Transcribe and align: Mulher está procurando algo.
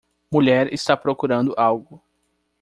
Mulher 0.31 0.73
está 0.73 0.97
procurando 0.97 1.53
algo. 1.55 2.01